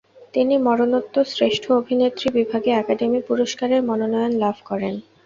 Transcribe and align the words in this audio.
তিনি 0.33 0.55
মরণোত্তর 0.57 1.25
শ্রেষ্ঠ 1.33 1.63
অভিনেত্রী 1.79 2.27
বিভাগে 2.37 2.69
একাডেমি 2.73 3.19
পুরস্কারের 3.27 3.81
মনোনয়ন 3.89 4.33
লাভ 4.43 4.55
করেন। 4.69 4.95